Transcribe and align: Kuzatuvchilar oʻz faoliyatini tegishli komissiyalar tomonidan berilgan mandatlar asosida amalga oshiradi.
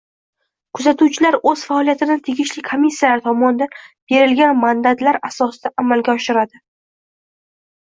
Kuzatuvchilar 0.77 1.35
oʻz 1.51 1.65
faoliyatini 1.71 2.15
tegishli 2.29 2.63
komissiyalar 2.71 3.23
tomonidan 3.27 3.73
berilgan 3.83 4.59
mandatlar 4.65 5.23
asosida 5.31 5.75
amalga 5.85 6.19
oshiradi. 6.19 6.65